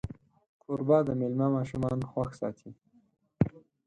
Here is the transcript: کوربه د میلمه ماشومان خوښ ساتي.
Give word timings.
کوربه 0.63 0.97
د 1.07 1.09
میلمه 1.19 1.47
ماشومان 1.55 1.99
خوښ 2.11 2.29
ساتي. 2.41 2.69